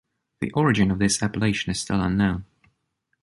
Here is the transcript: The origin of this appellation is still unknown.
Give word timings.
The 0.39 0.49
origin 0.53 0.89
of 0.89 0.97
this 0.97 1.21
appellation 1.21 1.69
is 1.69 1.79
still 1.79 2.01
unknown. 2.01 2.45